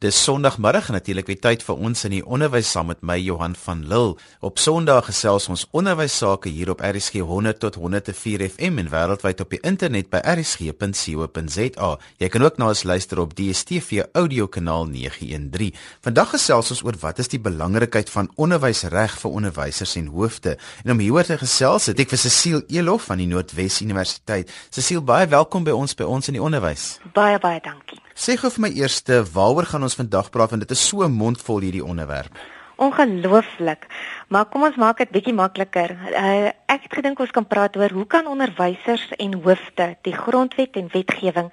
[0.00, 3.52] Dis Sondagmiddag en natuurlik weer tyd vir ons in die onderwys saam met my Johan
[3.66, 4.14] van Lille.
[4.40, 9.44] Op Sondag gesels ons onderwys sake hier op RSG 100 tot 104 FM en wêreldwyd
[9.44, 11.90] op die internet by rsg.co.za.
[12.16, 15.76] Jy kan ook na ons luister op DStv audio kanaal 913.
[16.08, 20.56] Vandag gesels ons oor wat is die belangrikheid van onderwysreg vir onderwysers en hoofde.
[20.80, 24.48] En om hieroor te gesels, het ek vir Cecile Elof van die Noordwes Universiteit.
[24.72, 26.94] Cecile, baie welkom by ons by ons in die onderwys.
[27.12, 28.00] Baie baie dankie.
[28.14, 31.62] Sê gou vir my eerste, waaroor gaan ons vandag praat want dit is so mondvol
[31.62, 32.34] hierdie onderwerp.
[32.80, 33.86] Ongelooflik.
[34.30, 35.90] Maar kom ons maak dit bietjie makliker.
[36.14, 40.78] Uh, ek het gedink ons kan praat oor hoe kan onderwysers en hoofde die grondwet
[40.78, 41.48] en wetgewing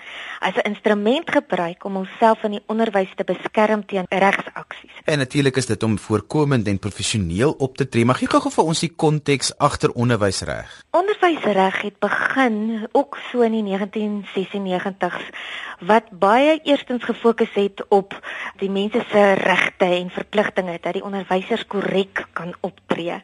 [0.46, 4.94] as 'n instrument gebruik om onsself in die onderwys te beskerm teen regsaksies.
[5.06, 8.06] En natuurlik is dit om voorkomend en professioneel op te tree.
[8.06, 10.84] Mag jy gou vir ons die konteks agter onderwysreg?
[10.92, 15.34] Onderwysreg het begin ook so in die 1996s
[15.80, 18.14] wat baie eerstens gefokus het op
[18.58, 23.22] die mense se regte en verpligtinge dat die onderwysers korrek kan optree.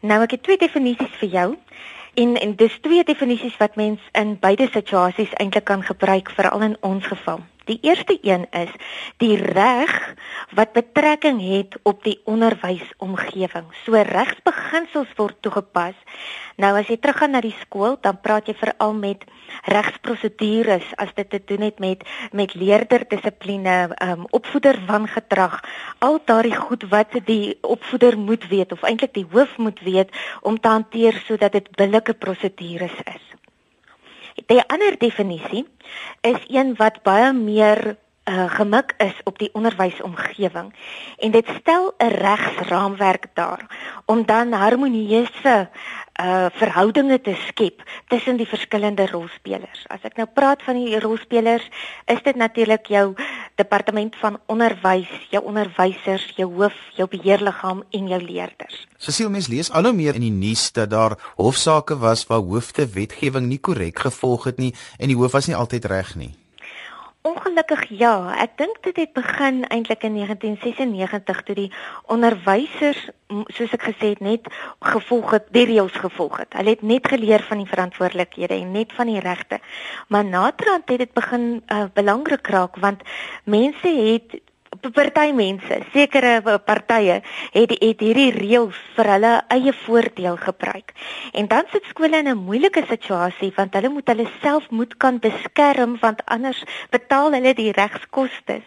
[0.00, 1.48] Nou ek het twee definisies vir jou.
[2.14, 6.76] En en dis twee definisies wat mens in beide situasies eintlik kan gebruik veral in
[6.80, 7.40] ons geval.
[7.64, 8.70] Die eerste een is
[9.22, 10.14] die reg
[10.50, 13.68] wat betrekking het op die onderwysomgewing.
[13.84, 15.94] So regsbeginsels word toegepas.
[16.56, 19.24] Nou as jy teruggaan na die skool, dan praat jy veral met
[19.70, 25.60] regsprosedures as dit te doen het met met leerderdissipline, um, opvoeder wangedrag,
[25.98, 30.10] al daardie goed wat die opvoeder moet weet of eintlik die hoof moet weet
[30.40, 33.41] om te hanteer sodat dit billike prosedures is.
[34.46, 35.66] Die ander definisie
[36.20, 40.74] is een wat baie meer uh, gemik is op die onderwysomgewing
[41.18, 43.66] en dit stel 'n regsraamwerk daar
[44.06, 45.68] om dan harmonieuse
[46.20, 49.84] uh verhoudinge te skep tussen die verskillende rolspelers.
[49.88, 51.64] As ek nou praat van die rolspelers,
[52.10, 53.14] is dit natuurlik jou
[53.56, 58.84] departement van onderwys, jou onderwysers, jou hoof, jou beheerliggaam en jou leerders.
[58.98, 62.86] Cecile mens lees al hoe meer in die nuus dat daar hofsaake was waar hoofde
[62.92, 66.34] wetgewing nie korrek gevolg het nie en die hoof was nie altyd reg nie.
[67.22, 71.68] Ongelukkig ja, ek dink dit het begin eintlik in 1996 toe die
[72.10, 73.04] onderwysers
[73.54, 74.48] soos ek gesê het net
[74.82, 76.56] gevolg het, die reëls gevolg het.
[76.58, 79.60] Hulle het net geleer van die verantwoordelikhede en net van die regte.
[80.10, 83.06] Maar naderhand het dit begin uh, belangrik raak want
[83.46, 84.42] mense het
[84.80, 87.20] party mense, sekere partye
[87.52, 90.92] het het hierdie reëls vir hulle eie voordeel gebruik.
[91.32, 95.18] En dan sit skole in 'n moeilike situasie want hulle moet hulle self moet kan
[95.18, 98.62] beskerm want anders betaal hulle die regskoste.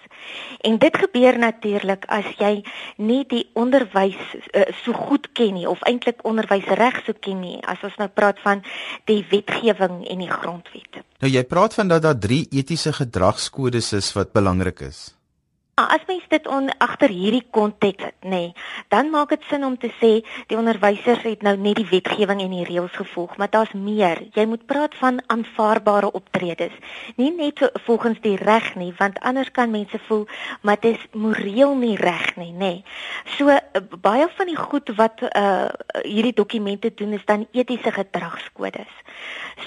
[0.61, 2.63] En dit gebeur natuurlik as jy
[2.97, 4.17] nie die onderwys
[4.53, 8.39] uh, so goed ken nie of eintlik onderwysreg so ken nie as ons nou praat
[8.39, 8.63] van
[9.05, 11.03] die wetgewing en die grondwet.
[11.19, 15.15] Nou jy praat van dat daar drie etiese gedragskodes is wat belangrik is.
[15.77, 18.51] Ah, as mens dit on agter hierdie konteks het, nê, nee,
[18.93, 20.11] dan maak dit sin om te sê
[20.47, 24.21] die onderwysers het nou net die wetgewing en die reëls gevolg, maar daar's meer.
[24.37, 26.71] Jy moet praat van aanvaarbare optredes.
[27.19, 27.59] Nie net
[27.89, 30.23] volgens die reg nie, want anders kan mense voel
[30.63, 32.71] maar dit is moreel nie reg nie, nê.
[32.71, 32.79] Nee.
[33.35, 35.67] So eh, baie van die goed wat uh
[36.05, 38.95] hierdie dokumente doen is dan etiese gedragskodes.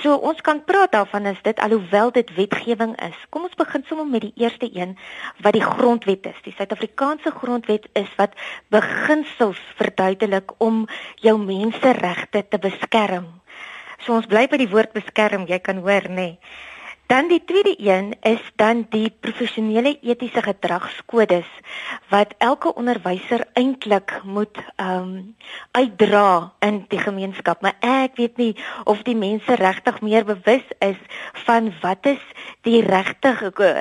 [0.01, 3.17] So ons kan praat daarvan as dit alhoewel dit wetgewing is.
[3.29, 4.97] Kom ons begin sommer met die eerste een
[5.43, 5.65] wat die
[5.99, 6.43] grondwet is.
[6.45, 8.35] Die Suid-Afrikaanse grondwet is wat
[8.71, 10.87] beginsels verduidelik om
[11.17, 13.27] jou menseregte te beskerm.
[14.05, 16.15] So ons bly by die woord beskerm, jy kan hoor nê.
[16.15, 16.39] Nee.
[17.09, 21.49] Dan die tweede een is dan die professionele etiese gedragskodes
[22.13, 25.37] wat elke onderwyser eintlik moet ehm um,
[25.73, 27.65] uitdra in die gemeenskap.
[27.65, 28.53] Maar ek weet nie
[28.85, 31.01] of die mense regtig meer bewus is
[31.49, 32.25] van wat is
[32.69, 33.33] die regte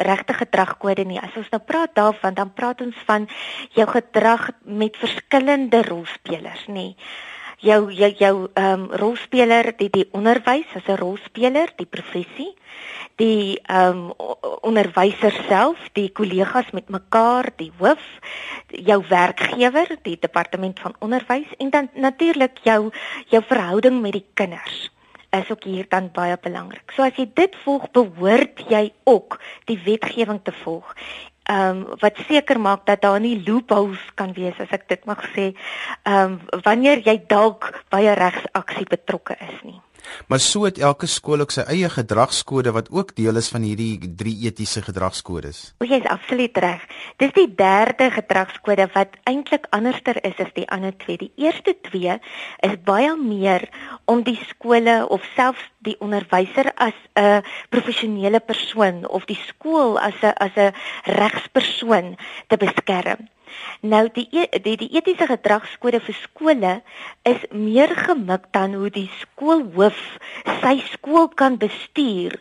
[0.08, 1.20] regte gedragkode nie.
[1.20, 3.28] As ons nou praat daarvan, dan praat ons van
[3.76, 6.94] jou gedrag met verskillende rolspelers, nê
[7.58, 12.54] jou jou jou ehm um, rolspeler die die onderwys as 'n rolspeler die professie
[13.18, 18.04] die ehm um, onderwyser self, die kollegas met mekaar, die hoof,
[18.68, 22.92] jou werkgewer, die departement van onderwys en dan natuurlik jou
[23.28, 24.92] jou verhouding met die kinders
[25.30, 26.92] is ook hier dan baie belangrik.
[26.96, 30.94] So as jy dit volg, behoort jy ook die wetgewing te volg.
[31.48, 35.22] Ehm um, wat seker maak dat daar nie loopholes kan wees as ek dit mag
[35.32, 35.54] sê,
[36.04, 39.80] ehm um, wanneer jy dalk by 'n regsaksie betrokke is nie.
[40.28, 44.00] Maar so het elke skool ook sy eie gedragskode wat ook deel is van hierdie
[44.20, 45.74] drie etiese gedragskodes.
[45.80, 46.84] O, jy is absoluut reg.
[47.22, 51.18] Dis die derde gedragskode wat eintlik anderster is as die ander twee.
[51.18, 52.20] Die eerste twee
[52.66, 53.68] is baie meer
[54.06, 60.16] om die skole of selfs die onderwyser as 'n professionele persoon of die skool as
[60.22, 60.74] 'n as 'n
[61.06, 62.18] regspersoon
[62.48, 63.28] te beskerm.
[63.82, 66.74] Nou die e, die die etiese gedragskode vir skole
[67.24, 70.00] is meer gemik dan hoe die skoolhoof
[70.62, 72.40] sy skool kan bestuur.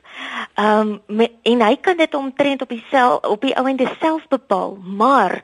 [0.55, 5.43] Ehm um, en hy kan dit omtrent op dieself op die ouende self bepaal, maar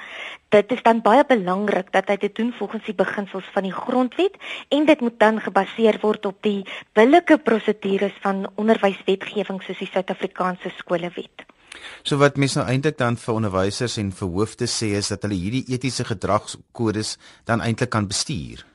[0.52, 4.36] dit is dan baie belangrik dat hy dit doen volgens die beginsels van die grondwet
[4.68, 6.60] en dit moet dan gebaseer word op die
[6.98, 11.46] billike prosedures van onderwyswetgewing soos die Suid-Afrikaanse skolewet.
[12.02, 15.38] So wat mense nou eintlik dan vir onderwysers en vir hoofde sê is dat hulle
[15.38, 17.16] hierdie etiese gedragskodes
[17.48, 18.66] dan eintlik kan bestuur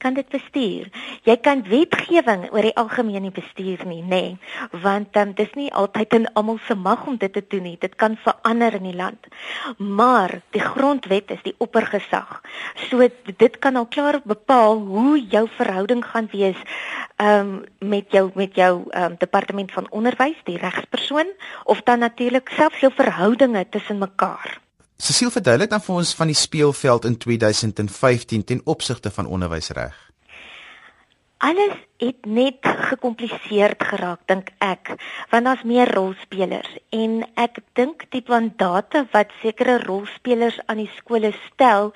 [0.00, 0.88] kan dit bestuur.
[1.28, 5.68] Jy kan wetgewing oor die algemeen nie bestuur nie, nê, nee, want um, dis nie
[5.76, 7.76] altyd in almal se mag om dit te doen nie.
[7.80, 9.28] Dit kan verander in die land.
[9.78, 12.40] Maar die grondwet is die oppergesag.
[12.88, 16.58] So dit kan al klaar bepaal hoe jou verhouding gaan wees
[17.20, 21.28] um, met jou met jou um, departement van onderwys, die regspersoon
[21.64, 24.60] of dan natuurlik selfs jou verhoudinge tussen mekaar.
[25.00, 30.09] Cecile verduidelik dan vir ons van die speelveld in 2015 ten opsigte van onderwysreg.
[31.40, 34.90] Alles het net gekompliseerd geraak dink ek,
[35.32, 41.30] want daar's meer rolspelers en ek dink die mandate wat sekere rolspelers aan die skole
[41.46, 41.94] stel,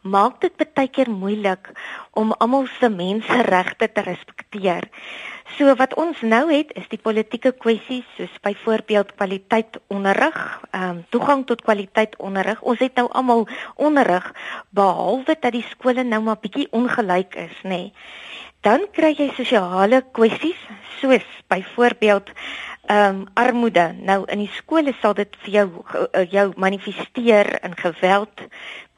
[0.00, 1.68] maak dit baie keer moeilik
[2.16, 4.88] om almal se menseregte te respekteer.
[5.58, 10.40] So wat ons nou het is die politieke kwessies soos byvoorbeeld kwaliteit onderrig,
[10.72, 12.64] ehm um, toegang tot kwaliteit onderrig.
[12.64, 13.44] Ons het nou almal
[13.76, 14.32] onderrig
[14.72, 17.68] behalwe dat die skole nou maar bietjie ongelyk is, nê.
[17.68, 17.92] Nee.
[18.66, 20.58] Dan kry jy sosiale kwessies
[20.98, 22.32] soos byvoorbeeld
[22.86, 23.84] ehm um, armoede.
[24.08, 25.66] Nou in die skole sal dit vir jou
[26.10, 28.42] eh, jou manifesteer in geweld,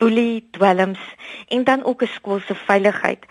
[0.00, 1.02] boelie, dwelms
[1.48, 3.26] en dan ook 'n skool se veiligheid.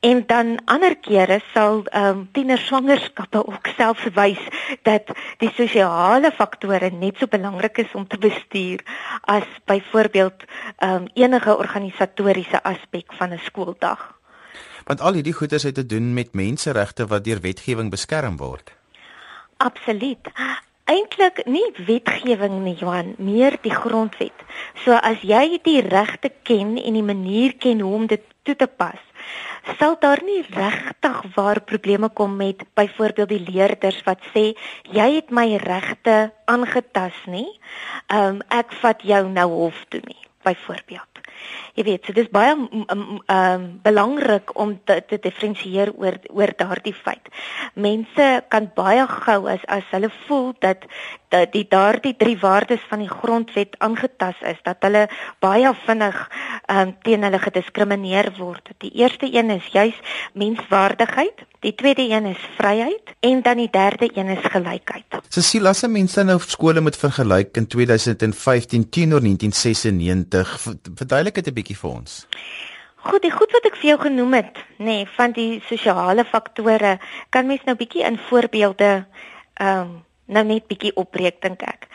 [0.00, 4.44] En dan ander kere sal ehm um, tiener swangerskappe ook self wys
[4.82, 5.08] dat
[5.38, 8.84] die sosiale faktore net so belangrik is om te bestuur
[9.20, 10.44] as byvoorbeeld
[10.76, 14.17] ehm um, enige organisatoriese aspek van 'n skooldag.
[14.88, 18.72] Want al hierdie goeders het te doen met menseregte wat deur wetgewing beskerm word.
[19.60, 20.30] Absoluut.
[20.88, 24.46] Eintlik nie wetgewing nie, Johan, meer die grondwet.
[24.84, 28.70] So as jy die regte ken en die manier ken hoe om dit toe te
[28.80, 29.02] pas,
[29.76, 34.54] sal daar nie regtig waar probleme kom met byvoorbeeld die leerders wat sê
[34.88, 37.50] jy het my regte aangetas nie.
[38.08, 41.17] Ehm um, ek vat jou nou hof toe nie, byvoorbeeld.
[41.78, 46.94] Jy weet, so dis baie ehm um, belangrik om te, te diferensieer oor oor daardie
[46.94, 47.30] feit.
[47.74, 50.86] Mense kan baie gou as as hulle voel dat
[51.28, 55.08] dat die daardie drie waardes van die grondwet aangetas is, dat hulle
[55.44, 58.70] baie vinnig ehm um, teen hulle gediskrimineer word.
[58.84, 59.96] Die eerste een is juis
[60.38, 65.20] menswaardigheid, die tweede een is vryheid en dan die derde een is gelykheid.
[65.28, 70.58] Cecilia, se mense nou skole moet vergelyk in 2015 teenoor 1996.
[70.94, 72.26] Verduidelik dit 'n bietjie vir ons.
[72.96, 76.98] Goed, die goed wat ek vir jou genoem het, nê, nee, van die sosiale faktore,
[77.30, 79.06] kan mens nou bietjie in voorbeelde
[79.54, 81.88] ehm um, nou net bietjie opbreek dink ek.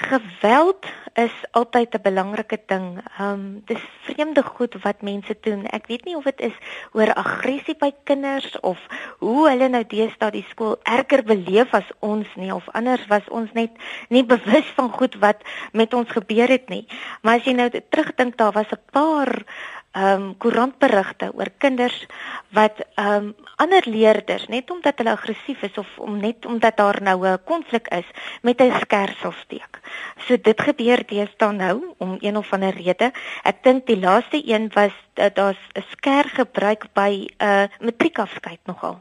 [0.00, 2.86] Geweld is altyd 'n belangrike ding.
[3.18, 5.66] Ehm um, dis vreemde goed wat mense doen.
[5.66, 6.56] Ek weet nie of dit is
[6.92, 8.78] oor aggressie by kinders of
[9.18, 13.52] hoe hulle nou deesdae die skool erger beleef as ons nie of anders was ons
[13.52, 13.70] net
[14.08, 16.86] nie bewus van goed wat met ons gebeur het nie.
[17.22, 19.44] Maar as jy nou terugdink daar was 'n paar
[19.90, 22.06] ehm um, koerantberigte oor kinders
[22.54, 27.02] wat ehm um, ander leerders net omdat hulle aggressief is of om net omdat daar
[27.02, 28.06] nou 'n konflik is
[28.42, 29.80] met 'n skersel steek.
[30.26, 33.12] So dit gebeur deesdae nou om een of ander rede.
[33.42, 38.60] Ek dink die laaste een was uh, daar's 'n sker gebruik by 'n uh, matriekafskeid
[38.64, 39.00] nogal.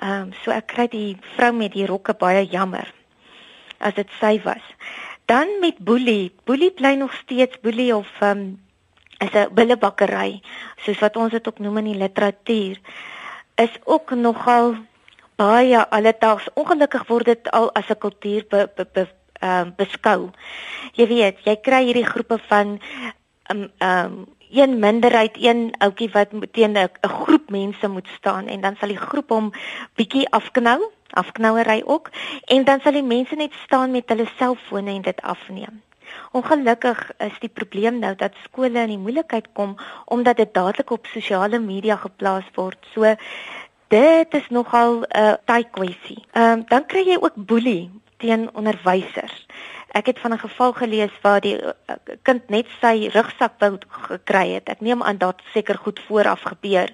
[0.00, 2.92] Ehm um, so ek kry die vrou met die rokke baie jammer
[3.78, 4.64] as dit sy was.
[5.24, 6.32] Dan met boelie.
[6.44, 8.67] Boelie bly nog steeds boelie of ehm um,
[9.18, 10.40] is 'n billebakkery
[10.84, 12.78] soos wat ons dit ook noem in die literatuur
[13.54, 14.76] is ook nogal
[15.36, 19.08] baie alledaags ongelukkig word dit al as 'n kultuur be, be, be,
[19.42, 20.30] uh, beskou.
[20.92, 22.80] Jy weet, jy kry hierdie groepe van
[23.50, 28.76] um um een minderheid, een ouetjie wat teen 'n groep mense moet staan en dan
[28.76, 29.52] sal die groep hom
[29.94, 32.10] bietjie afknou, afknouery ook
[32.44, 35.82] en dan sal die mense net staan met hulle selfone en dit afneem.
[36.32, 41.06] Ongelukkig is die probleem nou dat skole in die moeilikheid kom omdat dit dadelik op
[41.06, 42.78] sosiale media geplaas word.
[42.94, 43.14] So
[43.88, 46.24] Dit is nogal 'n uh, tyd kwessie.
[46.32, 49.46] Ehm um, dan kry jy ook boelie teen onderwysers.
[49.96, 51.72] Ek het van 'n geval gelees waar die uh,
[52.22, 54.68] kind net sy rugsak wou gekry het.
[54.68, 56.92] Ek neem aan dat seker goed vooraf gebeur,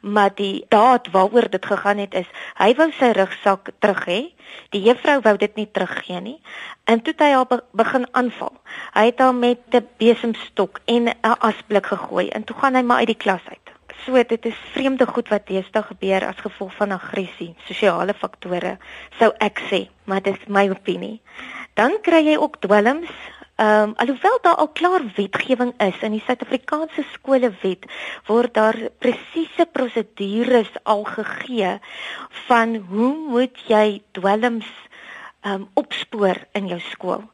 [0.00, 4.20] maar die daad waaroor dit gegaan het is hy wou sy rugsak terug hê.
[4.70, 6.40] Die juffrou wou dit nie teruggee nie.
[6.84, 8.52] En toe het hy haar begin aanval.
[8.94, 12.98] Hy het haar met 'n besemstok en 'n asblik gegooi en toe gaan hy maar
[12.98, 13.66] uit die klas uit.
[14.04, 18.78] So dit is vreemde goed wat deesdae gebeur as gevolg van aggressie, sosiale faktore,
[19.18, 21.20] sou ek sê, maar dit is my opinie.
[21.76, 23.12] Dan kry jy ook dwelms.
[23.56, 27.86] Ehm um, alhoewel daar al klaar wetgewing is in die Suid-Afrikaanse skolewet
[28.28, 31.78] word daar presiese prosedures al gegee
[32.48, 34.68] van hoe moet jy dwelms
[35.40, 37.24] ehm um, opspoor in jou skool.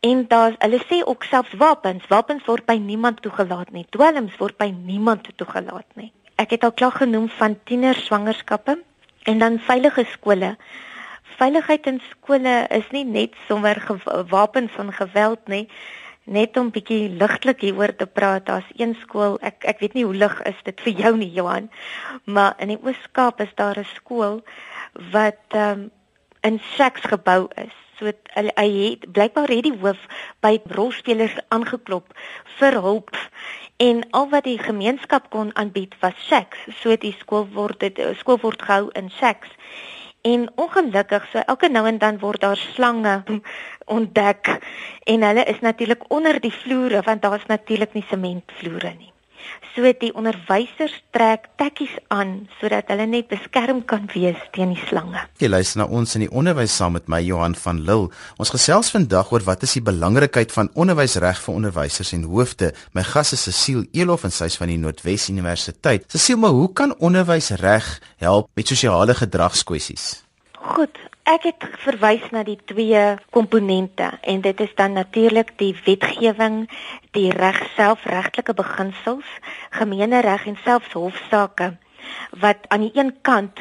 [0.00, 3.86] En daar hulle sê ook selfs wapens, wapens word by niemand toegelaat nie.
[3.90, 6.12] Dwelms word by niemand toegelaat nie.
[6.36, 8.78] Ek het al klaar genoem van tiener swangerskappe
[9.22, 10.56] en dan veilige skole.
[11.36, 13.76] Veiligheid in skole is nie net sommer
[14.30, 15.66] wapens van geweld nie.
[16.24, 20.16] Net om bietjie ligtelik hieroor te praat, daar's een skool, ek ek weet nie hoe
[20.16, 21.68] lig is dit vir jou nie, Johan,
[22.24, 24.42] maar in die Oos-Kaap is daar 'n skool
[25.12, 25.90] wat ehm um,
[26.40, 27.74] in seks gebou is.
[27.98, 30.00] So hy, hy het blykbaar het die hoof
[30.44, 32.12] by rolspelers aangeklop
[32.58, 33.16] vir hulp
[33.76, 36.58] en al wat die gemeenskap kon aanbied was seks.
[36.80, 39.52] So die skool word dit skool word gehou in seks.
[40.26, 43.22] En ongelukkig so elke nou en dan word daar slange
[43.96, 44.50] ontdek
[45.04, 49.12] en hulle is natuurlik onder die vloere want daar's natuurlik nie sementvloere nie.
[49.74, 55.20] So die onderwysers trek tekkies aan sodat hulle net beskerm kan wees teen die slange.
[55.42, 58.08] Jy luister na ons in die onderwys saam met my Johan van Lille.
[58.40, 62.72] Ons gesels vandag oor wat is die belangrikheid van onderwysreg vir onderwysers en hoofde.
[62.96, 66.08] My gas is Cecile Elof en sy is van die Noordwes Universiteit.
[66.12, 67.90] Cecile, maar hoe kan onderwysreg
[68.22, 70.22] help met sosiale gedragskwessies?
[70.56, 70.96] Goed,
[71.26, 73.00] Ek het verwys na die twee
[73.34, 76.68] komponente en dit is dan natuurlik die wetgewing,
[77.18, 79.32] die reg self, regtelike beginsels,
[79.74, 81.72] gemeenereg en selfs hofsaake
[82.30, 83.58] wat aan die een kant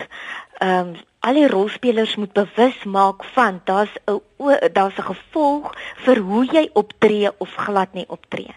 [0.61, 0.95] ehm um,
[1.25, 4.21] al die rolspelers moet bewus maak van daar's 'n
[4.73, 5.73] daar's 'n gevolg
[6.05, 8.53] vir hoe jy optree of glad nie optree.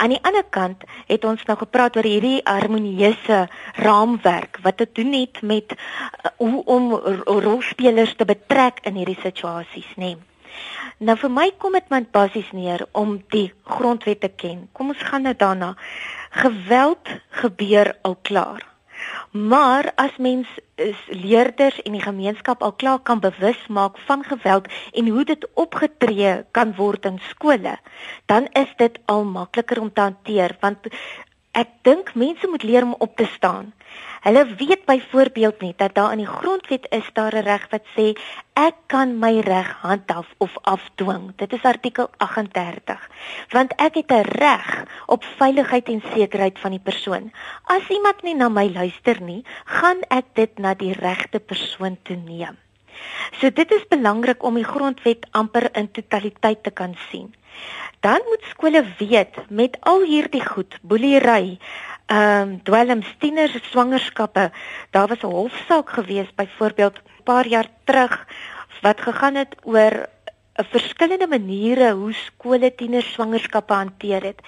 [0.00, 3.44] Aan die ander kant het ons nou gepraat oor hierdie harmonieuse
[3.84, 6.92] raamwerk wat dit doen net met uh, hoe om
[7.44, 10.16] rolspelers te betrek in hierdie situasies, nê.
[11.02, 14.68] Nou vir my kom dit met basies neer om die grondwet te ken.
[14.72, 15.74] Kom ons gaan nou daarna.
[16.30, 17.08] Geweld
[17.42, 18.71] gebeur al klaar.
[19.30, 24.68] Maar as mens is leerders en die gemeenskap al klaar kan bewus maak van geweld
[24.92, 27.78] en hoe dit opgetree kan word in skole,
[28.26, 30.88] dan is dit al makliker om te hanteer want
[31.52, 33.72] ek dink mense moet leer om op te staan.
[34.22, 38.06] Hulle weet byvoorbeeld nie dat daar in die grondwet is daar 'n reg wat sê
[38.54, 41.32] ek kan my reg handhaaf of afdwing.
[41.36, 43.10] Dit is artikel 38.
[43.48, 47.32] Want ek het 'n reg op veiligheid en sekerheid van die persoon.
[47.64, 52.16] As iemand nie na my luister nie, gaan ek dit na die regte persoon toe
[52.16, 52.56] neem.
[53.40, 57.34] So dit is belangrik om die grondwet amper in totaliteit te kan sien.
[58.00, 61.58] Dan moet skole weet met al hierdie goed, boelery,
[62.12, 64.50] ehm um, dwelms tieners swangerskappe.
[64.90, 68.26] Daar was 'n hofsaak gewees byvoorbeeld 'n paar jaar terug
[68.82, 69.94] wat gegaan het oor
[70.60, 74.40] 'n verskillende maniere hoe skole tieners swangerskappe hanteer het.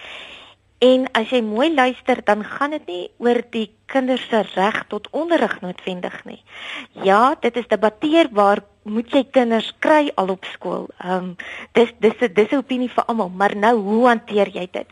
[0.78, 5.08] En as jy mooi luister, dan gaan dit nie oor die kinders se reg tot
[5.10, 6.42] onderrig noodwendig nie.
[6.90, 10.88] Ja, dit is debatteerbaar, moet jy kinders kry al op skool?
[10.98, 11.36] Ehm um,
[11.72, 14.86] dis dis dis 'n opinie vir almal, maar nou hoe hanteer jy dit?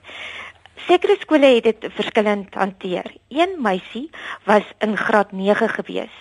[0.86, 3.06] Sekere skole het dit verskillend hanteer.
[3.28, 4.10] Een meisie
[4.44, 6.14] was in graad 9 gewees.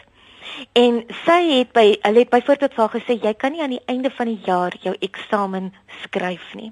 [0.73, 3.85] En sy het by hulle het byvoorbeeld vir haar gesê jy kan nie aan die
[3.85, 5.71] einde van die jaar jou eksamen
[6.03, 6.71] skryf nie.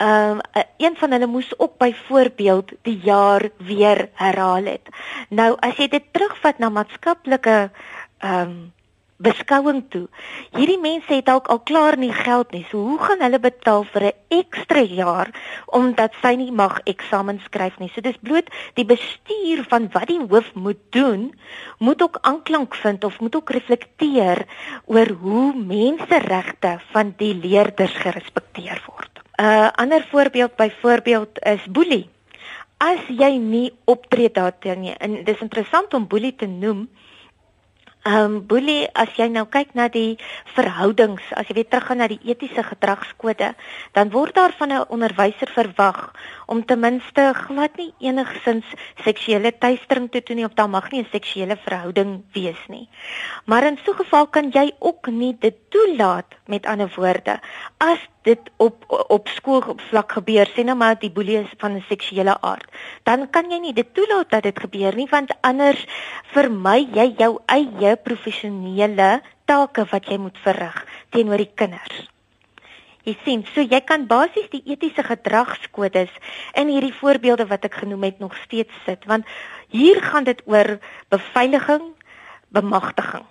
[0.00, 4.88] Ehm um, een van hulle moes ook byvoorbeeld die jaar weer herhaal het.
[5.28, 7.70] Nou as jy dit terugvat na maatskaplike
[8.18, 8.72] ehm um,
[9.20, 10.06] beskouing toe.
[10.56, 12.64] Hierdie mense het dalk al klaar nie geld nie.
[12.70, 15.28] So hoe gaan hulle betaal vir 'n ekstra jaar
[15.66, 17.90] omdat sy nie mag eksamen skryf nie?
[17.94, 21.32] So dis bloot die bestuur van wat die hoof moet doen,
[21.78, 24.46] moet ook aanklank vind of moet ook reflekteer
[24.86, 29.20] oor hoe menseregte van die leerders gerespekteer word.
[29.40, 32.08] 'n uh, Ander voorbeeld byvoorbeeld is boelie.
[32.78, 36.88] As jy nie optree daarteen nie, en dis interessant om boelie te noem,
[38.02, 40.16] Ehm um, boelie as jy nou kyk na die
[40.54, 43.50] verhoudings, as jy weer teruggaan na die etiese gedragskode,
[43.92, 45.98] dan word daar van 'n onderwyser verwag
[46.46, 48.64] om ten minste glad nie enigsins
[49.04, 52.88] seksuele teistering te doen nie of daar mag nie 'n seksuele verhouding wees nie.
[53.44, 57.40] Maar in so 'n geval kan jy ook nie dit toelaat met ander woorde
[57.78, 62.36] as dit op op skoolvlak gebeur sê nou maar die boelie is van 'n seksuele
[62.40, 62.68] aard
[63.08, 65.86] dan kan jy nie dit toelaat dat dit gebeur nie want anders
[66.32, 70.78] vermy jy jou eie professionele take wat jy moet verrig
[71.10, 72.08] teenoor die kinders.
[73.08, 76.12] Jy sien, so jy kan basies die etiese gedragskodes
[76.60, 79.26] in hierdie voorbeelde wat ek genoem het nog steeds sit want
[79.72, 80.76] hier gaan dit oor
[81.08, 81.94] beveiliging,
[82.52, 83.26] bemagtiging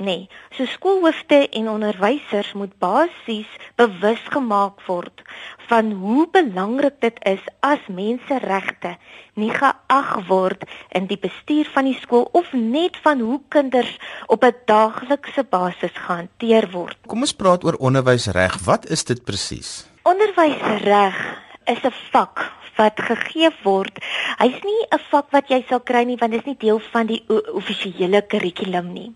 [0.00, 5.20] Nee, so skoolhoofde en onderwysers moet basies bewus gemaak word
[5.68, 8.94] van hoe belangrik dit is as menseregte
[9.36, 10.64] nie geag word
[10.96, 13.92] in die bestuur van die skool of net van hoe kinders
[14.32, 16.96] op 'n daaglikse basis gehanteer word.
[17.06, 18.56] Kom ons praat oor onderwysreg.
[18.64, 19.84] Wat is dit presies?
[20.02, 21.16] Onderwysreg
[21.64, 23.98] is 'n vak wat gegee word.
[24.38, 27.06] Hy's nie 'n vak wat jy sal kry nie want dit is nie deel van
[27.06, 29.12] die offisiële kurrikulum nie.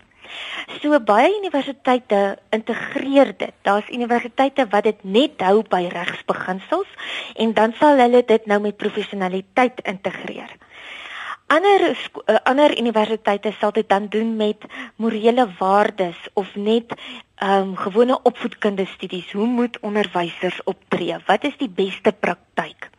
[0.81, 3.53] So baie universiteite integreer dit.
[3.61, 8.77] Daar's universiteite wat dit net hou by regsbeginsels en dan sal hulle dit nou met
[8.77, 10.51] professionaliteit integreer.
[11.47, 14.65] Ander uh, ander universiteite sal dit dan doen met
[14.95, 16.95] morele waardes of net
[17.35, 19.31] ehm um, gewone opvoedkundige studies.
[19.31, 21.15] Hoe moet onderwysers optree?
[21.25, 22.89] Wat is die beste praktyk?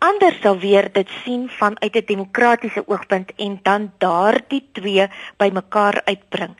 [0.00, 6.54] Ander sal weer dit sien vanuit 'n demokratiese oogpunt en dan daardie twee bymekaar uitbring.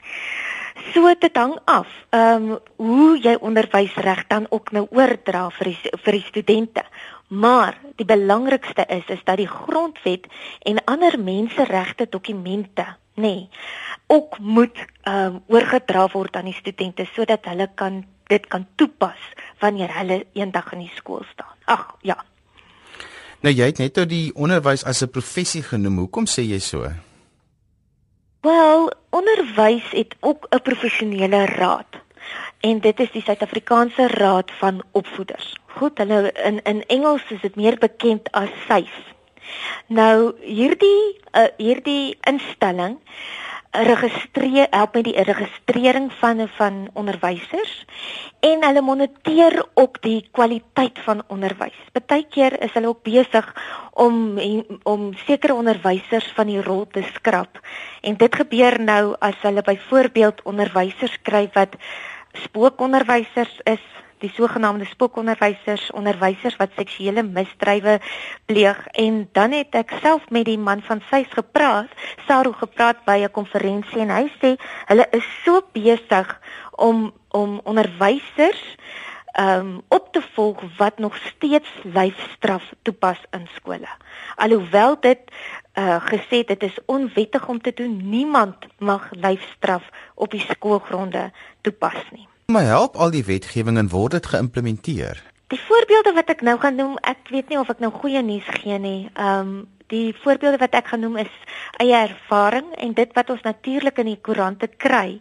[0.92, 5.78] So dit hang af, ehm um, hoe jy onderwysreg dan ook nou oordra vir die,
[6.04, 6.84] vir die studente.
[7.28, 10.26] Maar die belangrikste is is dat die grondwet
[10.62, 13.48] en ander menseregte dokumente, nê, nee,
[14.06, 19.20] ook moet ehm um, oorgedra word aan die studente sodat hulle kan dit kan toepas
[19.58, 21.56] wanneer hulle eendag in die skool staan.
[21.64, 22.16] Ag, ja.
[23.40, 25.98] Nou jy het net oor die onderwys as 'n professie genoem.
[25.98, 26.92] Hoekom sê jy so?
[28.40, 31.88] Wel, onderwys het ook 'n professionele raad.
[32.60, 35.56] En dit is die Suid-Afrikaanse Raad van Opvoeders.
[35.66, 38.92] Goed, hulle in in Engels is dit meer bekend as SAIF.
[39.86, 42.98] Nou hierdie uh, hierdie instelling
[43.70, 47.84] registreer help met die registrering van van onderwysers
[48.40, 51.76] en hulle moniteer ook die kwaliteit van onderwys.
[51.92, 53.46] Partykeer is hulle ook besig
[53.92, 54.38] om
[54.82, 57.60] om sekere onderwysers van die rol te skrap.
[58.00, 61.76] En dit gebeur nou as hulle byvoorbeeld onderwysers kry wat
[62.32, 63.84] spookonderwysers is
[64.20, 67.98] die sogenaamde spookonderwysers, onderwysers wat seksuele misdrywe
[68.46, 71.92] pleeg en dan het ek self met die man van Sys gepraat,
[72.26, 74.56] Saru gepraat by 'n konferensie en hy sê
[74.86, 76.40] hulle is so besig
[76.76, 78.62] om om onderwysers
[79.38, 83.88] um op te volg wat nog steeds lyfstraf toepas in skole.
[84.36, 85.18] Alhoewel dit
[85.74, 91.30] uh gesê dit is onwettig om te doen, niemand mag lyfstraf op die skoolgronde
[91.60, 92.28] toepas nie.
[92.50, 95.20] Maar help al die wetgewing en word dit geïmplementeer?
[95.54, 98.48] Die voorbeelde wat ek nou gaan noem, ek weet nie of ek nou goeie nuus
[98.58, 99.06] gee nie.
[99.14, 101.30] Ehm um, die voorbeelde wat ek genoem is
[101.76, 105.20] eie ervaring en dit wat ons natuurlik in die koerante kry.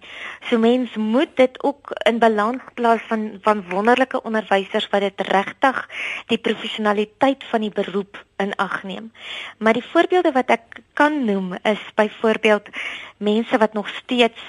[0.49, 5.89] So mens moet dit ook in balans plaas van van wonderlike onderwysers wat dit regtig
[6.27, 9.11] die professionaliteit van die beroep in ag neem.
[9.57, 12.69] Maar die voorbeelde wat ek kan noem is byvoorbeeld
[13.17, 14.41] mense wat nog steeds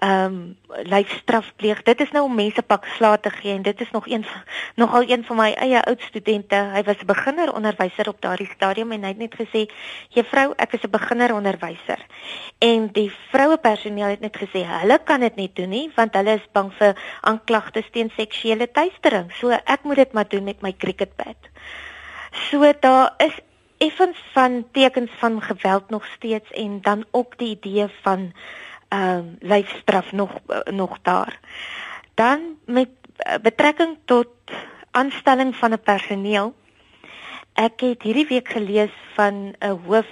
[0.00, 1.82] ehm um, lyfstraf pleeg.
[1.82, 4.24] Dit is nou om mense pak slaag te gee en dit is nog een
[4.74, 6.56] nogal een van my eie oud studente.
[6.56, 9.66] Hy was 'n beginner onderwyser op daardie stadium en hy het net gesê:
[10.08, 12.06] "Juffrou, ek is 'n beginner onderwyser."
[12.58, 16.34] En die vroue personeel het net gesê: "Hulle kan dit nie doen nie want hulle
[16.34, 19.32] is bang vir aanklagtes teen seksuele teistering.
[19.32, 21.36] So ek moet dit maar doen met my cricketbat."
[22.30, 23.40] So daar is
[23.78, 28.32] effens van tekens van geweld nog steeds en dan ook die idee van
[28.88, 31.38] ehm uh, lyfstraf nog uh, nog daar.
[32.14, 34.28] Dan met uh, betrekking tot
[34.90, 36.54] aanstelling van 'n personeel.
[37.52, 40.06] Ek het hierdie week gelees van 'n hoof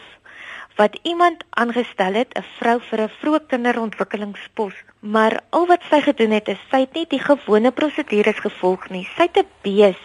[0.79, 6.31] wat iemand aangestel het, 'n vrou vir 'n vroeë kinderontwikkelingspos, maar al wat sy gedoen
[6.31, 9.09] het is sy het nie die gewone prosedures gevolg nie.
[9.17, 10.03] Sy het 'n bees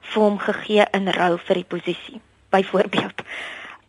[0.00, 3.22] vir hom gegee in rou vir die posisie byvoorbeeld.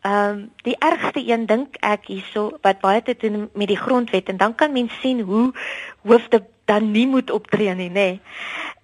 [0.02, 4.30] Ehm um, die ergste een dink ek hierso wat baie te doen met die grondwet
[4.30, 5.54] en dan kan mens sien hoe
[6.02, 7.94] hoofde dan nie moet optree nie, nê.
[7.94, 8.22] Nee,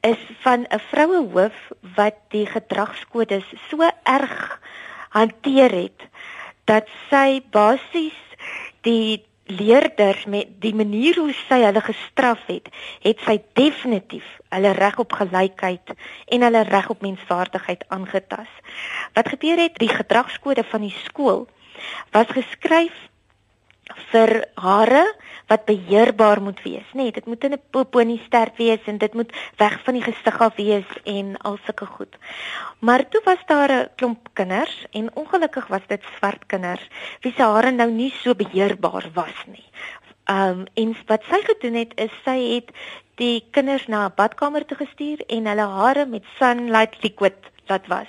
[0.01, 4.59] is van 'n vroue hoof wat die gedragskodes so erg
[5.09, 6.09] hanteer het
[6.69, 8.17] dat sy basies
[8.85, 12.69] die leerders met die manier hoe sy hulle gestraf het,
[13.05, 15.93] het sy definitief hulle reg op gelykheid
[16.33, 18.49] en hulle reg op menswaardigheid aangetas.
[19.13, 21.45] Wat gebeur het, die gedragskode van die skool
[22.15, 22.95] was geskryf
[24.11, 25.03] vir hare
[25.47, 27.05] wat beheerbaar moet wees, nê?
[27.05, 30.41] Nee, dit moet in 'n poponie sterk wees en dit moet weg van die gesig
[30.41, 32.15] af wees en al sulke goed.
[32.79, 36.87] Maar toe was daar 'n klomp kinders en ongelukkig was dit swart kinders
[37.21, 39.69] wie se hare nou nie so beheerbaar was nie.
[40.25, 42.71] Um en wat sy gedoen het is sy het
[43.15, 48.07] die kinders na 'n badkamer toe gestuur en hulle hare met sunlight liquid laat was.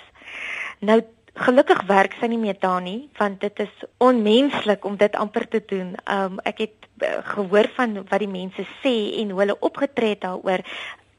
[0.79, 1.03] Nou
[1.37, 5.63] gelukkig werk sy nie meer daar nie want dit is onmenslik om dit amper te
[5.67, 5.95] doen.
[6.13, 10.25] Um ek het uh, gehoor van wat die mense sê en hoe hulle opgetree het
[10.25, 10.65] daaroor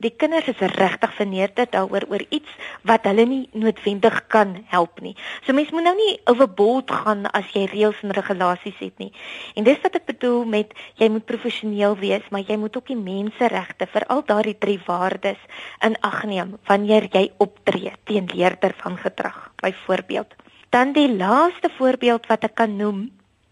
[0.03, 2.51] die kinders is regtig verneerd daaroor oor iets
[2.86, 5.15] wat hulle nie noodwendig kan help nie.
[5.45, 9.10] So mense moet nou nie overboord gaan as jy reëls en regulasies het nie.
[9.57, 12.99] En dis wat ek bedoel met jy moet professioneel wees, maar jy moet ook die
[12.99, 15.41] menseregte vir al daardie drie waardes
[15.86, 20.36] in ag neem wanneer jy optree teen leerder van gedrag, byvoorbeeld.
[20.69, 23.07] Dan die laaste voorbeeld wat ek kan noem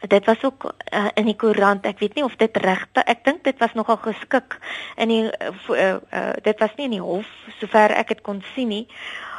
[0.07, 1.85] dit was ook uh, in die koerant.
[1.85, 3.03] Ek weet nie of dit regte.
[3.05, 4.57] Ek dink dit was nogal geskik
[4.97, 8.43] in die uh, uh, uh, dit was nie in die hof sover ek dit kon
[8.53, 8.87] sien nie.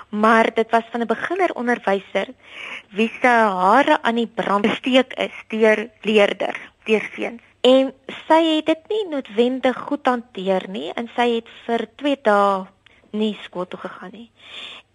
[0.09, 2.29] Maar dit was van 'n beginner onderwyser
[2.90, 7.42] wie se hare aan die brand gesteek is deur leerder, deur seuns.
[7.61, 7.92] En
[8.29, 12.66] sy het dit nie noodwendig goed hanteer nie en sy het vir 2 dae
[13.18, 14.31] nie skool toe gegaan nie.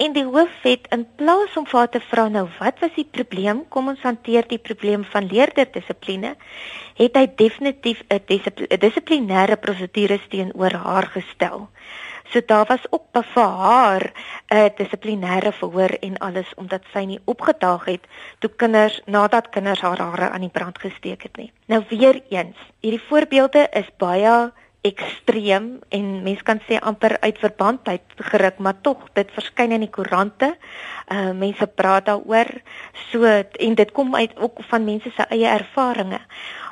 [0.01, 3.07] En die hoof het in plaas om vir haar te vra nou wat was die
[3.17, 3.63] probleem?
[3.69, 6.36] Kom ons hanteer die probleem van leerderdissipline.
[6.97, 11.69] Het hy definitief 'n dissiplinêre prosedure teenoor haar gestel.
[12.31, 14.12] So daar was ook vir haar
[14.49, 18.03] 'n dissiplinêre verhoor en alles omdat sy nie opgedaag het
[18.39, 21.51] toe kinders nadat kinders haar hare aan die brand gesteek het nie.
[21.65, 24.51] Nou weer eens, hierdie voorbeelde is baie
[24.82, 29.86] ekstreem en mense kan sê amper uit verband uit geruk maar tog dit verskyn in
[29.86, 30.56] die koerante.
[31.12, 32.50] Uh mense praat daaroor
[33.12, 36.26] so en dit kom uit ook van mense se eie ervarings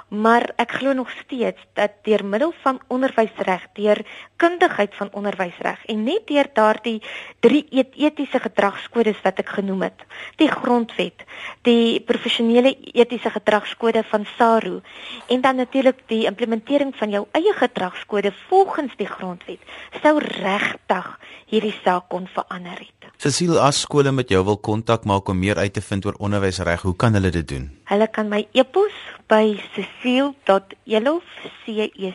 [0.10, 4.02] maar ek glo nog steeds dat deur middel van onderwysreg, deur
[4.36, 7.02] kundigheid van onderwysreg en net deur daardie
[7.40, 10.06] drie etiese gedragskodes wat ek genoem het,
[10.42, 11.26] die grondwet,
[11.68, 14.80] die professionele etiese gedragskode van SARU
[15.28, 19.62] en dan natuurlik die implementering van jou eie gedragskode volgens die grondwet,
[20.02, 21.12] sou regtig
[21.50, 23.10] hierdie saak kon verander het.
[23.20, 26.82] Cecile, as skole met jou wil kontak maak om meer uit te vind oor onderwysreg,
[26.82, 27.79] hoe kan hulle dit doen?
[27.90, 28.94] Hulle kan my e-pos
[29.30, 31.26] by cecile.elof
[31.66, 32.10] c e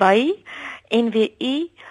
[0.00, 0.20] by
[0.90, 1.90] nwu.ac.za.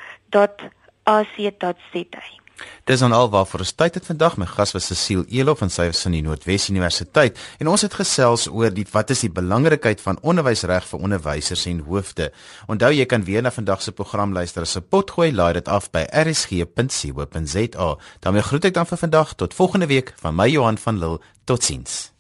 [2.86, 4.38] Dis dan al waarvoor ons tyd het vandag.
[4.38, 8.48] My gas was Cecile Elof van sy van die Noordwes Universiteit en ons het gesels
[8.48, 12.32] oor die wat is die belangrikheid van onderwysreg vir onderwysers en hoofde.
[12.68, 15.92] Onthou jy kan weer na vandag se program luister as 'n potgooi laai dit af
[15.92, 17.98] by rsg.co.za.
[18.20, 21.20] daarmee groet ek dan vir vandag tot volgende week van my Johan van Lille.
[21.46, 22.19] Totsiens.